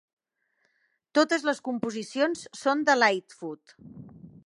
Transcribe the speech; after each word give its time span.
Totes 1.19 1.45
les 1.49 1.61
composicions 1.69 2.43
són 2.65 2.85
de 2.89 2.97
Lightfoot. 3.01 3.79